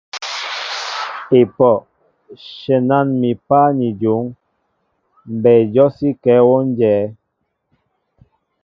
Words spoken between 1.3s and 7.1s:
Epoh! shenan mi páá ni jon, mbɛy jɔsíŋkɛɛ wón jɛέ.